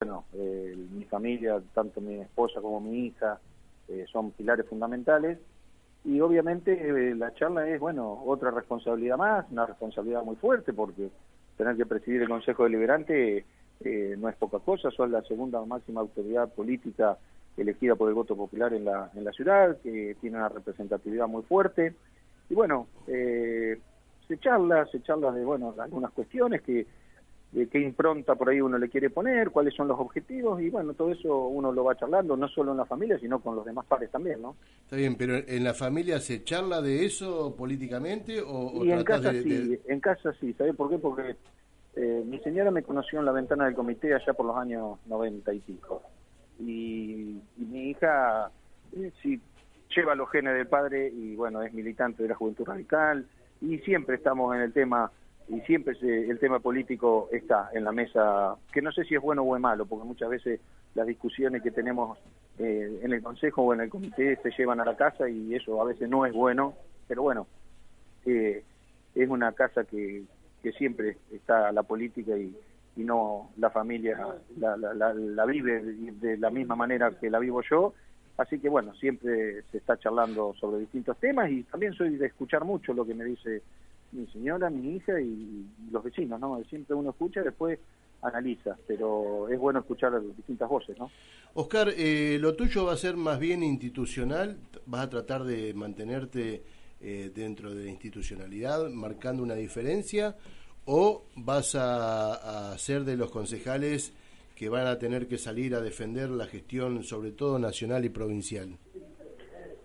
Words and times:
bueno, 0.00 0.24
eh, 0.34 0.76
mi 0.90 1.04
familia, 1.04 1.60
tanto 1.72 2.00
mi 2.00 2.16
esposa 2.16 2.60
como 2.60 2.80
mi 2.80 3.06
hija, 3.06 3.40
eh, 3.88 4.04
son 4.12 4.30
pilares 4.32 4.66
fundamentales. 4.66 5.38
Y 6.04 6.20
obviamente 6.20 6.72
eh, 6.72 7.14
la 7.14 7.32
charla 7.34 7.68
es, 7.68 7.80
bueno, 7.80 8.22
otra 8.24 8.50
responsabilidad 8.50 9.16
más, 9.16 9.46
una 9.50 9.66
responsabilidad 9.66 10.22
muy 10.22 10.36
fuerte, 10.36 10.72
porque 10.72 11.08
tener 11.56 11.76
que 11.76 11.86
presidir 11.86 12.22
el 12.22 12.28
Consejo 12.28 12.64
Deliberante 12.64 13.44
no 14.18 14.30
es 14.30 14.36
poca 14.36 14.58
cosa, 14.58 14.90
son 14.90 15.12
la 15.12 15.20
segunda 15.22 15.62
máxima 15.66 16.00
autoridad 16.00 16.50
política 16.50 17.18
elegida 17.58 17.94
por 17.94 18.08
el 18.08 18.14
voto 18.14 18.34
popular 18.34 18.72
en 18.72 18.86
la, 18.86 19.10
en 19.14 19.22
la 19.22 19.32
ciudad, 19.32 19.76
que 19.82 20.16
tiene 20.18 20.38
una 20.38 20.48
representatividad 20.48 21.28
muy 21.28 21.42
fuerte. 21.42 21.94
Y 22.48 22.54
bueno, 22.54 22.86
se 23.06 24.38
charla, 24.40 24.86
se 24.86 25.02
charla 25.02 25.30
de, 25.32 25.44
bueno, 25.44 25.74
algunas 25.78 26.10
cuestiones 26.12 26.62
que 26.62 26.86
de 27.56 27.68
qué 27.68 27.80
impronta 27.80 28.34
por 28.34 28.50
ahí 28.50 28.60
uno 28.60 28.76
le 28.76 28.90
quiere 28.90 29.08
poner, 29.08 29.50
cuáles 29.50 29.72
son 29.72 29.88
los 29.88 29.98
objetivos 29.98 30.60
y 30.60 30.68
bueno, 30.68 30.92
todo 30.92 31.10
eso 31.10 31.46
uno 31.46 31.72
lo 31.72 31.84
va 31.84 31.96
charlando, 31.96 32.36
no 32.36 32.48
solo 32.48 32.72
en 32.72 32.76
la 32.76 32.84
familia, 32.84 33.18
sino 33.18 33.40
con 33.40 33.56
los 33.56 33.64
demás 33.64 33.86
padres 33.86 34.10
también, 34.10 34.42
¿no? 34.42 34.56
Está 34.82 34.96
bien, 34.96 35.16
pero 35.16 35.36
¿en 35.36 35.64
la 35.64 35.72
familia 35.72 36.20
se 36.20 36.44
charla 36.44 36.82
de 36.82 37.06
eso 37.06 37.56
políticamente 37.56 38.42
o, 38.46 38.84
y 38.84 38.92
en 38.92 39.02
casa 39.02 39.32
sí, 39.32 39.80
en 39.86 40.00
casa 40.00 40.34
sí, 40.38 40.52
¿sabes 40.52 40.76
por 40.76 40.90
qué? 40.90 40.98
Porque 40.98 41.36
eh, 41.94 42.22
mi 42.26 42.38
señora 42.40 42.70
me 42.70 42.82
conoció 42.82 43.20
en 43.20 43.24
la 43.24 43.32
ventana 43.32 43.64
del 43.64 43.74
comité 43.74 44.12
allá 44.12 44.34
por 44.34 44.44
los 44.44 44.56
años 44.58 44.98
noventa 45.06 45.54
y 45.54 45.60
pico 45.60 46.02
y, 46.60 47.40
mi 47.56 47.88
hija 47.88 48.50
eh, 48.98 49.10
sí 49.22 49.40
lleva 49.96 50.14
los 50.14 50.30
genes 50.30 50.52
del 50.52 50.66
padre 50.66 51.08
y 51.08 51.34
bueno, 51.36 51.62
es 51.62 51.72
militante 51.72 52.22
de 52.22 52.28
la 52.28 52.34
Juventud 52.34 52.66
Radical 52.66 53.26
y 53.62 53.78
siempre 53.78 54.16
estamos 54.16 54.54
en 54.54 54.60
el 54.60 54.74
tema 54.74 55.10
y 55.48 55.60
siempre 55.60 55.94
el 56.02 56.38
tema 56.38 56.58
político 56.58 57.28
está 57.30 57.70
en 57.72 57.84
la 57.84 57.92
mesa, 57.92 58.56
que 58.72 58.82
no 58.82 58.90
sé 58.90 59.04
si 59.04 59.14
es 59.14 59.20
bueno 59.20 59.42
o 59.42 59.54
es 59.54 59.62
malo, 59.62 59.86
porque 59.86 60.06
muchas 60.06 60.28
veces 60.28 60.60
las 60.94 61.06
discusiones 61.06 61.62
que 61.62 61.70
tenemos 61.70 62.18
eh, 62.58 63.00
en 63.02 63.12
el 63.12 63.22
Consejo 63.22 63.62
o 63.62 63.74
en 63.74 63.82
el 63.82 63.90
Comité 63.90 64.36
se 64.42 64.50
llevan 64.50 64.80
a 64.80 64.84
la 64.84 64.96
casa 64.96 65.28
y 65.28 65.54
eso 65.54 65.80
a 65.80 65.84
veces 65.84 66.08
no 66.08 66.26
es 66.26 66.32
bueno, 66.32 66.74
pero 67.06 67.22
bueno, 67.22 67.46
eh, 68.24 68.64
es 69.14 69.28
una 69.28 69.52
casa 69.52 69.84
que, 69.84 70.24
que 70.62 70.72
siempre 70.72 71.16
está 71.30 71.70
la 71.70 71.84
política 71.84 72.36
y, 72.36 72.56
y 72.96 73.04
no 73.04 73.50
la 73.58 73.70
familia 73.70 74.18
la, 74.58 74.76
la, 74.76 75.14
la, 75.14 75.44
vive 75.44 75.80
de 75.80 76.38
la 76.38 76.50
misma 76.50 76.74
manera 76.74 77.12
que 77.12 77.30
la 77.30 77.38
vivo 77.38 77.62
yo, 77.62 77.94
así 78.36 78.58
que 78.58 78.68
bueno, 78.68 78.94
siempre 78.94 79.62
se 79.70 79.78
está 79.78 79.96
charlando 79.98 80.54
sobre 80.54 80.80
distintos 80.80 81.16
temas 81.18 81.50
y 81.50 81.62
también 81.64 81.92
soy 81.92 82.16
de 82.16 82.26
escuchar 82.26 82.64
mucho 82.64 82.92
lo 82.94 83.06
que 83.06 83.14
me 83.14 83.24
dice 83.24 83.62
mi 84.16 84.26
señora, 84.28 84.70
mi 84.70 84.96
hija 84.96 85.20
y, 85.20 85.66
los 85.90 86.02
vecinos, 86.02 86.40
¿no? 86.40 86.62
Siempre 86.64 86.94
uno 86.94 87.10
escucha 87.10 87.40
y 87.40 87.44
después 87.44 87.78
analiza, 88.22 88.76
pero 88.86 89.48
es 89.48 89.58
bueno 89.58 89.80
escuchar 89.80 90.20
distintas 90.36 90.68
voces, 90.68 90.98
¿no? 90.98 91.10
Oscar, 91.54 91.88
eh, 91.96 92.38
lo 92.40 92.54
tuyo 92.56 92.86
va 92.86 92.94
a 92.94 92.96
ser 92.96 93.16
más 93.16 93.38
bien 93.38 93.62
institucional, 93.62 94.58
vas 94.86 95.04
a 95.04 95.10
tratar 95.10 95.44
de 95.44 95.72
mantenerte 95.74 96.62
eh, 97.00 97.30
dentro 97.34 97.74
de 97.74 97.84
la 97.84 97.90
institucionalidad, 97.90 98.88
marcando 98.90 99.42
una 99.42 99.54
diferencia, 99.54 100.36
o 100.86 101.24
vas 101.36 101.74
a, 101.74 102.72
a 102.72 102.78
ser 102.78 103.04
de 103.04 103.16
los 103.16 103.30
concejales 103.30 104.14
que 104.54 104.68
van 104.68 104.86
a 104.86 104.98
tener 104.98 105.28
que 105.28 105.36
salir 105.36 105.74
a 105.74 105.80
defender 105.80 106.30
la 106.30 106.46
gestión, 106.46 107.02
sobre 107.02 107.32
todo 107.32 107.58
nacional 107.58 108.04
y 108.04 108.08
provincial. 108.08 108.78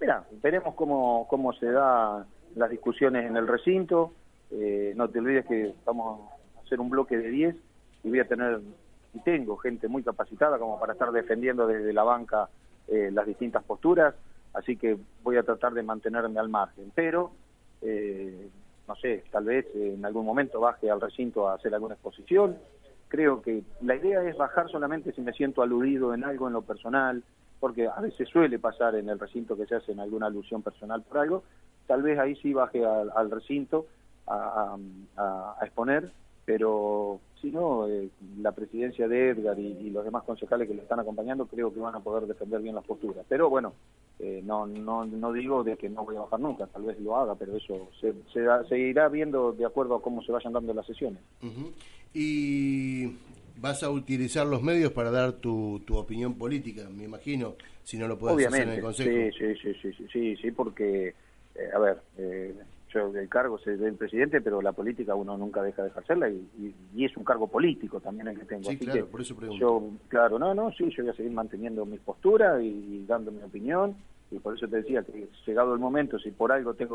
Mira, 0.00 0.26
veremos 0.42 0.74
cómo, 0.74 1.26
cómo 1.28 1.52
se 1.54 1.66
da 1.66 2.26
las 2.56 2.70
discusiones 2.70 3.26
en 3.26 3.36
el 3.36 3.46
recinto. 3.46 4.12
Eh, 4.50 4.92
no 4.96 5.08
te 5.08 5.20
olvides 5.20 5.46
que 5.46 5.74
vamos 5.84 6.20
a 6.56 6.60
hacer 6.62 6.80
un 6.80 6.90
bloque 6.90 7.16
de 7.16 7.28
10 7.28 7.56
y 8.04 8.08
voy 8.08 8.20
a 8.20 8.26
tener, 8.26 8.60
y 9.14 9.20
tengo 9.20 9.56
gente 9.58 9.88
muy 9.88 10.02
capacitada 10.02 10.58
como 10.58 10.80
para 10.80 10.94
estar 10.94 11.12
defendiendo 11.12 11.66
desde 11.66 11.92
la 11.92 12.02
banca 12.02 12.48
eh, 12.88 13.10
las 13.12 13.26
distintas 13.26 13.62
posturas, 13.64 14.14
así 14.54 14.76
que 14.76 14.96
voy 15.22 15.36
a 15.36 15.42
tratar 15.42 15.74
de 15.74 15.82
mantenerme 15.82 16.40
al 16.40 16.48
margen. 16.48 16.90
Pero, 16.94 17.32
eh, 17.82 18.48
no 18.88 18.96
sé, 18.96 19.24
tal 19.30 19.44
vez 19.44 19.66
en 19.74 20.04
algún 20.04 20.24
momento 20.24 20.60
baje 20.60 20.90
al 20.90 21.00
recinto 21.00 21.48
a 21.48 21.54
hacer 21.54 21.74
alguna 21.74 21.94
exposición. 21.94 22.56
Creo 23.08 23.42
que 23.42 23.62
la 23.82 23.96
idea 23.96 24.22
es 24.22 24.36
bajar 24.36 24.68
solamente 24.70 25.12
si 25.12 25.20
me 25.20 25.32
siento 25.32 25.62
aludido 25.62 26.14
en 26.14 26.24
algo 26.24 26.46
en 26.46 26.54
lo 26.54 26.62
personal, 26.62 27.22
porque 27.60 27.88
a 27.88 28.00
veces 28.00 28.28
suele 28.28 28.58
pasar 28.58 28.94
en 28.94 29.08
el 29.08 29.18
recinto 29.18 29.56
que 29.56 29.66
se 29.66 29.76
hace 29.76 29.92
alguna 29.92 30.26
alusión 30.26 30.62
personal 30.62 31.02
por 31.02 31.18
algo, 31.18 31.42
tal 31.86 32.02
vez 32.02 32.18
ahí 32.18 32.36
sí 32.36 32.52
baje 32.52 32.84
al, 32.84 33.30
recinto 33.30 33.86
a, 34.26 34.76
exponer, 35.62 36.12
pero 36.44 37.20
si 37.40 37.50
no, 37.50 37.88
eh, 37.88 38.08
la 38.40 38.52
presidencia 38.52 39.08
de 39.08 39.30
Edgar 39.30 39.58
y, 39.58 39.90
los 39.90 40.04
demás 40.04 40.24
concejales 40.24 40.68
que 40.68 40.74
lo 40.74 40.82
están 40.82 41.00
acompañando 41.00 41.46
creo 41.46 41.72
que 41.72 41.80
van 41.80 41.94
a 41.94 42.00
poder 42.00 42.26
defender 42.26 42.60
bien 42.60 42.74
las 42.74 42.84
posturas. 42.84 43.24
Pero 43.28 43.48
bueno, 43.50 43.72
eh, 44.18 44.42
no, 44.44 44.66
no, 44.66 45.04
no 45.04 45.32
digo 45.32 45.62
de 45.64 45.76
que 45.76 45.88
no 45.88 46.04
voy 46.04 46.16
a 46.16 46.20
bajar 46.20 46.40
nunca, 46.40 46.66
tal 46.66 46.82
vez 46.84 46.98
lo 47.00 47.16
haga, 47.16 47.34
pero 47.34 47.56
eso 47.56 47.88
se, 48.00 48.14
se, 48.32 48.78
irá 48.78 49.08
viendo 49.08 49.52
de 49.52 49.64
acuerdo 49.64 49.96
a 49.96 50.02
cómo 50.02 50.22
se 50.22 50.32
vayan 50.32 50.52
dando 50.52 50.72
las 50.72 50.86
sesiones. 50.86 51.20
Y 52.14 53.12
vas 53.58 53.82
a 53.82 53.90
utilizar 53.90 54.46
los 54.46 54.62
medios 54.62 54.92
para 54.92 55.10
dar 55.10 55.32
tu, 55.34 55.82
tu 55.84 55.96
opinión 55.96 56.34
política, 56.34 56.88
me 56.88 57.04
imagino, 57.04 57.54
si 57.82 57.96
no 57.98 58.08
lo 58.08 58.18
puedes 58.18 58.46
hacer 58.46 58.68
en 58.68 58.74
el 58.74 58.80
Consejo. 58.80 59.10
Sí, 59.10 59.54
sí, 59.54 59.74
sí, 59.80 59.92
sí, 59.92 60.06
sí, 60.12 60.36
sí, 60.36 60.50
porque 60.50 61.14
eh, 61.58 61.70
a 61.74 61.78
ver, 61.78 61.98
eh, 62.18 62.54
yo 62.92 63.12
el 63.14 63.28
cargo 63.28 63.58
es 63.58 63.78
del 63.78 63.94
presidente, 63.94 64.40
pero 64.40 64.62
la 64.62 64.72
política 64.72 65.14
uno 65.14 65.36
nunca 65.36 65.62
deja 65.62 65.82
de 65.82 65.88
ejercerla 65.88 66.30
y, 66.30 66.74
y, 66.94 67.04
es 67.04 67.16
un 67.16 67.24
cargo 67.24 67.48
político 67.48 68.00
también 68.00 68.28
el 68.28 68.38
que 68.38 68.44
tengo. 68.44 68.70
Sí, 68.70 68.78
claro, 68.78 69.06
por 69.06 69.20
eso 69.20 69.36
pregunto. 69.36 69.60
Yo, 69.60 69.90
claro, 70.08 70.38
no, 70.38 70.54
no, 70.54 70.70
sí, 70.72 70.88
yo 70.96 71.02
voy 71.02 71.12
a 71.12 71.16
seguir 71.16 71.32
manteniendo 71.32 71.84
mi 71.84 71.98
postura 71.98 72.62
y, 72.62 73.04
dando 73.06 73.32
mi 73.32 73.42
opinión 73.42 73.96
y 74.30 74.38
por 74.38 74.56
eso 74.56 74.66
te 74.66 74.76
decía 74.76 75.02
que 75.02 75.28
llegado 75.46 75.74
el 75.74 75.80
momento, 75.80 76.18
si 76.18 76.30
por 76.30 76.52
algo 76.52 76.74
tengo 76.74 76.94